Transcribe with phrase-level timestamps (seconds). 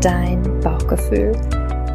[0.00, 1.32] dein Bauchgefühl,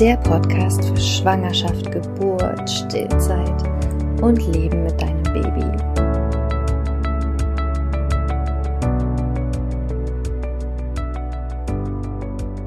[0.00, 3.62] der Podcast für Schwangerschaft, Geburt, Stillzeit
[4.20, 5.64] und Leben mit deinem Baby.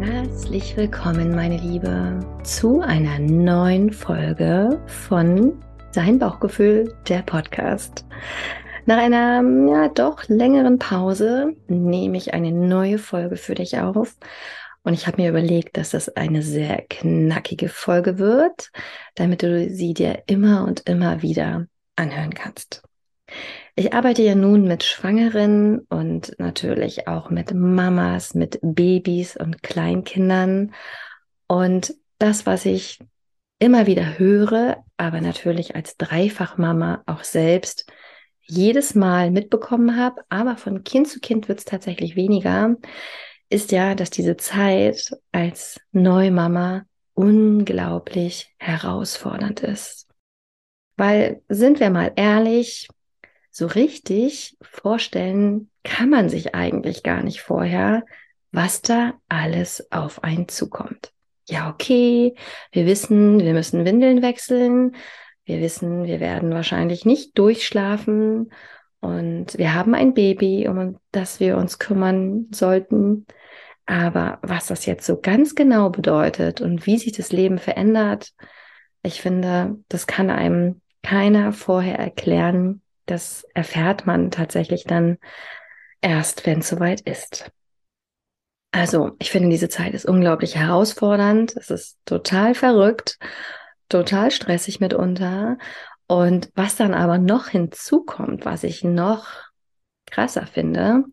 [0.00, 5.54] Herzlich willkommen, meine Liebe, zu einer neuen Folge von
[5.94, 8.06] Dein Bauchgefühl, der Podcast.
[8.86, 14.14] Nach einer ja doch längeren Pause nehme ich eine neue Folge für dich auf.
[14.84, 18.70] Und ich habe mir überlegt, dass das eine sehr knackige Folge wird,
[19.14, 21.66] damit du sie dir immer und immer wieder
[21.96, 22.82] anhören kannst.
[23.76, 30.74] Ich arbeite ja nun mit Schwangeren und natürlich auch mit Mamas, mit Babys und Kleinkindern.
[31.46, 33.00] Und das, was ich
[33.58, 37.90] immer wieder höre, aber natürlich als Dreifachmama auch selbst,
[38.42, 42.76] jedes Mal mitbekommen habe, aber von Kind zu Kind wird es tatsächlich weniger,
[43.54, 50.08] ist ja, dass diese Zeit als Neumama unglaublich herausfordernd ist.
[50.96, 52.88] Weil, sind wir mal ehrlich,
[53.52, 58.04] so richtig vorstellen kann man sich eigentlich gar nicht vorher,
[58.50, 61.12] was da alles auf einen zukommt.
[61.48, 62.34] Ja, okay,
[62.72, 64.96] wir wissen, wir müssen Windeln wechseln,
[65.44, 68.50] wir wissen, wir werden wahrscheinlich nicht durchschlafen
[69.04, 73.26] und wir haben ein Baby, um das wir uns kümmern sollten.
[73.84, 78.32] Aber was das jetzt so ganz genau bedeutet und wie sich das Leben verändert,
[79.02, 82.80] ich finde, das kann einem keiner vorher erklären.
[83.04, 85.18] Das erfährt man tatsächlich dann
[86.00, 87.52] erst, wenn es soweit ist.
[88.72, 91.54] Also, ich finde, diese Zeit ist unglaublich herausfordernd.
[91.56, 93.18] Es ist total verrückt
[93.88, 95.58] total stressig mitunter.
[96.06, 99.26] Und was dann aber noch hinzukommt, was ich noch
[100.06, 101.04] krasser finde,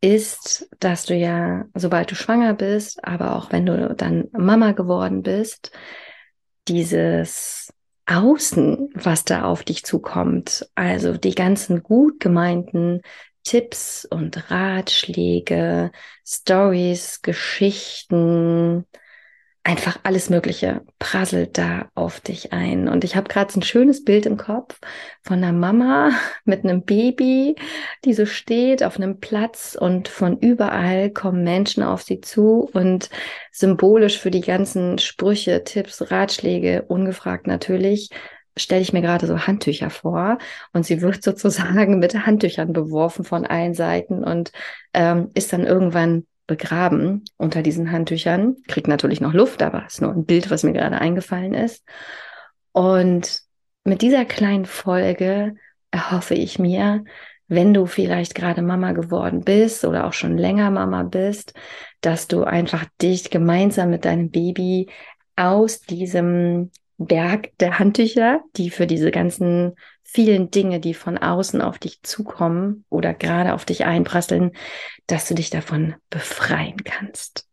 [0.00, 5.22] ist, dass du ja, sobald du schwanger bist, aber auch wenn du dann Mama geworden
[5.22, 5.70] bist,
[6.68, 7.72] dieses
[8.06, 13.00] Außen, was da auf dich zukommt, also die ganzen gut gemeinten
[13.44, 15.92] Tipps und Ratschläge,
[16.26, 18.86] Stories, Geschichten,
[19.64, 22.88] einfach alles Mögliche prasselt da auf dich ein.
[22.88, 24.80] Und ich habe gerade so ein schönes Bild im Kopf
[25.22, 26.10] von einer Mama
[26.44, 27.54] mit einem Baby,
[28.04, 33.08] die so steht auf einem Platz und von überall kommen Menschen auf sie zu und
[33.52, 38.10] symbolisch für die ganzen Sprüche, Tipps, Ratschläge, ungefragt natürlich,
[38.56, 40.38] stelle ich mir gerade so Handtücher vor
[40.72, 44.50] und sie wird sozusagen mit Handtüchern beworfen von allen Seiten und
[44.92, 48.56] ähm, ist dann irgendwann begraben unter diesen Handtüchern.
[48.68, 51.82] Kriegt natürlich noch Luft, aber ist nur ein Bild, was mir gerade eingefallen ist.
[52.72, 53.40] Und
[53.84, 55.54] mit dieser kleinen Folge
[55.90, 57.04] erhoffe ich mir,
[57.48, 61.54] wenn du vielleicht gerade Mama geworden bist oder auch schon länger Mama bist,
[62.02, 64.90] dass du einfach dich gemeinsam mit deinem Baby
[65.36, 69.72] aus diesem Berg der Handtücher, die für diese ganzen
[70.12, 74.52] vielen Dinge, die von außen auf dich zukommen oder gerade auf dich einprasseln,
[75.06, 77.48] dass du dich davon befreien kannst.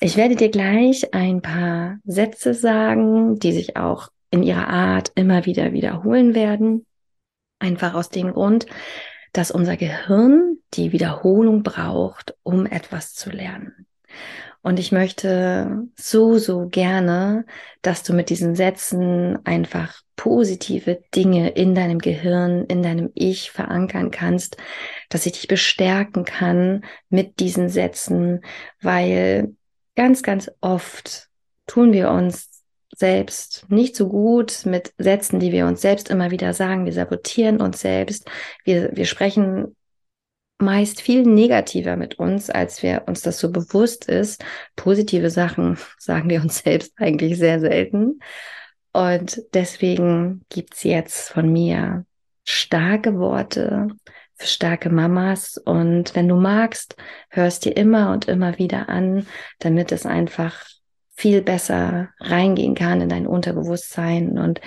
[0.00, 5.46] Ich werde dir gleich ein paar Sätze sagen, die sich auch in ihrer Art immer
[5.46, 6.84] wieder wiederholen werden.
[7.60, 8.66] Einfach aus dem Grund,
[9.32, 13.86] dass unser Gehirn die Wiederholung braucht, um etwas zu lernen.
[14.64, 17.44] Und ich möchte so, so gerne,
[17.82, 24.10] dass du mit diesen Sätzen einfach positive Dinge in deinem Gehirn, in deinem Ich verankern
[24.10, 24.56] kannst,
[25.10, 28.40] dass ich dich bestärken kann mit diesen Sätzen,
[28.80, 29.54] weil
[29.96, 31.28] ganz, ganz oft
[31.66, 32.62] tun wir uns
[32.96, 36.86] selbst nicht so gut mit Sätzen, die wir uns selbst immer wieder sagen.
[36.86, 38.30] Wir sabotieren uns selbst.
[38.64, 39.76] Wir, wir sprechen
[40.64, 44.44] meist viel negativer mit uns, als wir uns das so bewusst ist.
[44.76, 48.20] Positive Sachen sagen wir uns selbst eigentlich sehr selten.
[48.92, 52.06] Und deswegen gibt's jetzt von mir
[52.44, 53.88] starke Worte
[54.36, 55.58] für starke Mamas.
[55.58, 56.96] Und wenn du magst,
[57.28, 59.26] hörst dir immer und immer wieder an,
[59.58, 60.64] damit es einfach
[61.16, 64.60] viel besser reingehen kann in dein Unterbewusstsein und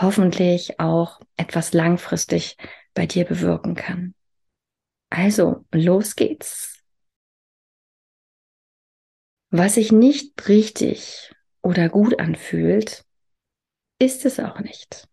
[0.00, 2.56] hoffentlich auch etwas langfristig
[2.94, 4.14] bei dir bewirken kann.
[5.14, 6.82] Also, los geht's.
[9.50, 13.04] Was sich nicht richtig oder gut anfühlt,
[13.98, 15.06] ist es auch nicht.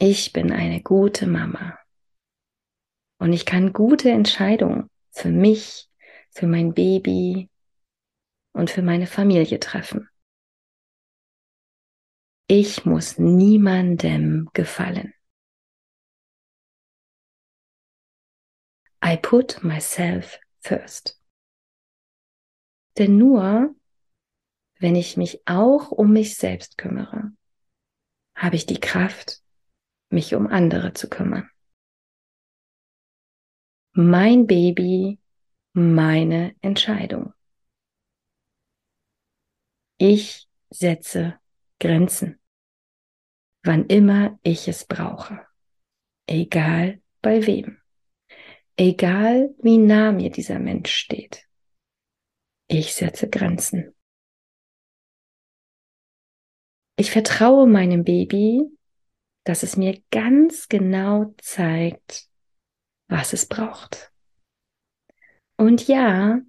[0.00, 1.78] Ich bin eine gute Mama
[3.20, 5.88] und ich kann gute Entscheidungen für mich,
[6.30, 7.48] für mein Baby
[8.52, 10.08] und für meine Familie treffen.
[12.48, 15.14] Ich muss niemandem gefallen.
[19.10, 21.18] I put myself first.
[22.98, 23.74] Denn nur
[24.80, 27.32] wenn ich mich auch um mich selbst kümmere,
[28.34, 29.40] habe ich die Kraft,
[30.10, 31.48] mich um andere zu kümmern.
[33.92, 35.18] Mein Baby,
[35.72, 37.32] meine Entscheidung.
[39.96, 41.40] Ich setze
[41.80, 42.38] Grenzen,
[43.62, 45.46] wann immer ich es brauche,
[46.26, 47.80] egal bei wem,
[48.78, 51.44] egal wie nah mir dieser Mensch steht.
[52.68, 53.94] Ich setze Grenzen.
[56.96, 58.62] Ich vertraue meinem Baby,
[59.44, 62.28] dass es mir ganz genau zeigt,
[63.08, 64.12] was es braucht.
[65.56, 66.40] Und ja,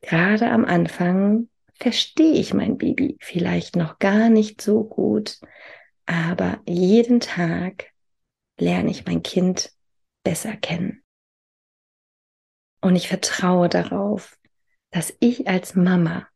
[0.00, 5.40] gerade am Anfang verstehe ich mein Baby vielleicht noch gar nicht so gut,
[6.06, 7.90] aber jeden Tag
[8.58, 9.72] lerne ich mein Kind
[10.22, 10.99] besser kennen.
[12.80, 14.38] Und ich vertraue darauf,
[14.90, 16.28] dass ich als Mama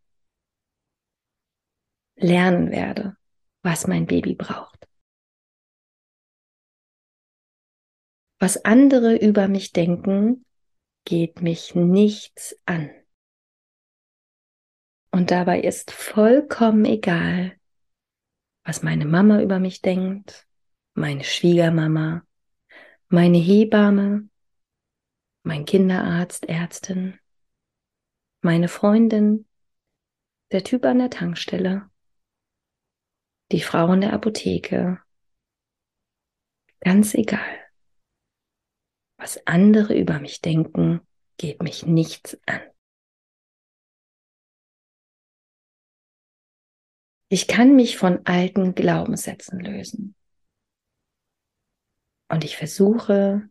[2.17, 3.17] lernen werde,
[3.63, 4.87] was mein Baby braucht.
[8.39, 10.45] Was andere über mich denken,
[11.05, 12.91] geht mich nichts an.
[15.11, 17.57] Und dabei ist vollkommen egal,
[18.65, 20.47] was meine Mama über mich denkt,
[20.95, 22.23] meine Schwiegermama,
[23.09, 24.29] meine Hebamme,
[25.45, 27.21] mein Kinderarzt, Ärztin,
[28.41, 29.47] meine Freundin,
[30.51, 31.91] der Typ an der Tankstelle,
[33.53, 35.01] die Frau in der Apotheke.
[36.81, 37.61] Ganz egal.
[39.17, 41.01] Was andere über mich denken,
[41.37, 42.61] geht mich nichts an.
[47.29, 50.15] Ich kann mich von alten Glaubenssätzen lösen.
[52.29, 53.49] Und ich versuche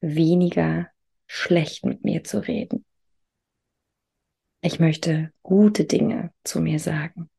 [0.00, 0.89] weniger
[1.32, 2.84] schlecht mit mir zu reden.
[4.62, 7.30] Ich möchte gute Dinge zu mir sagen.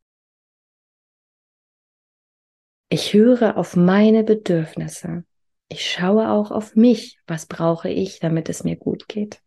[2.88, 5.26] Ich höre auf meine Bedürfnisse.
[5.68, 7.20] Ich schaue auch auf mich.
[7.28, 9.44] Was brauche ich, damit es mir gut geht?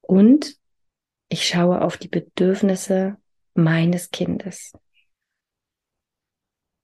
[0.00, 0.56] Und
[1.28, 3.16] ich schaue auf die Bedürfnisse
[3.54, 4.72] meines Kindes.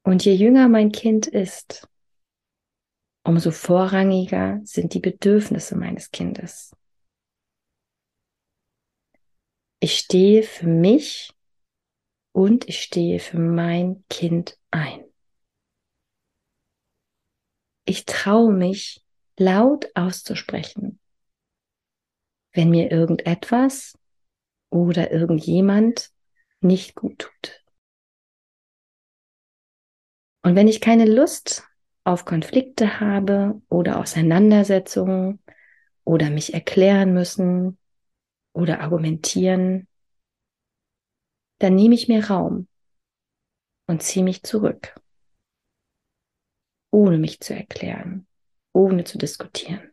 [0.02, 1.88] Und je jünger mein Kind ist,
[3.24, 6.74] umso vorrangiger sind die Bedürfnisse meines Kindes.
[9.80, 11.32] Ich stehe für mich
[12.32, 15.04] und ich stehe für mein Kind ein.
[17.84, 19.04] Ich traue mich
[19.36, 21.00] laut auszusprechen,
[22.52, 23.98] wenn mir irgendetwas
[24.70, 26.10] oder irgendjemand
[26.60, 27.64] nicht gut tut.
[30.44, 31.64] Und wenn ich keine Lust
[32.04, 35.40] auf Konflikte habe oder Auseinandersetzungen
[36.04, 37.78] oder mich erklären müssen
[38.52, 39.86] oder argumentieren,
[41.58, 42.66] dann nehme ich mir Raum
[43.86, 44.94] und ziehe mich zurück,
[46.90, 48.26] ohne mich zu erklären,
[48.72, 49.90] ohne zu diskutieren.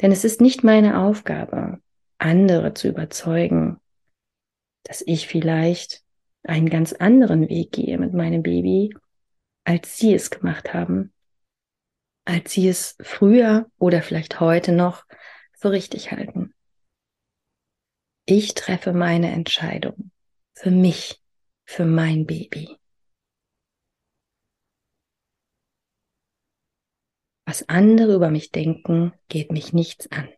[0.00, 1.80] Denn es ist nicht meine Aufgabe,
[2.18, 3.78] andere zu überzeugen
[4.84, 6.02] dass ich vielleicht
[6.44, 8.94] einen ganz anderen Weg gehe mit meinem Baby,
[9.64, 11.12] als sie es gemacht haben,
[12.24, 15.04] als sie es früher oder vielleicht heute noch
[15.52, 16.54] für richtig halten.
[18.24, 20.10] Ich treffe meine Entscheidung
[20.54, 21.20] für mich,
[21.64, 22.78] für mein Baby.
[27.44, 30.28] Was andere über mich denken, geht mich nichts an.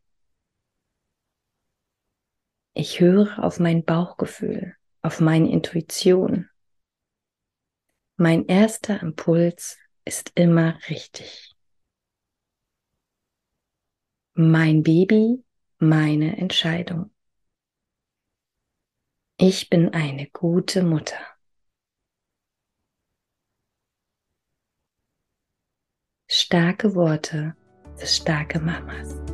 [2.73, 6.49] Ich höre auf mein Bauchgefühl, auf meine Intuition.
[8.17, 11.53] Mein erster Impuls ist immer richtig.
[14.35, 15.43] Mein Baby,
[15.79, 17.11] meine Entscheidung.
[19.37, 21.19] Ich bin eine gute Mutter.
[26.29, 27.57] Starke Worte
[27.97, 29.34] für starke Mamas.